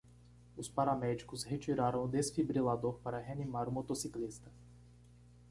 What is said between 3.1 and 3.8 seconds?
reanimar o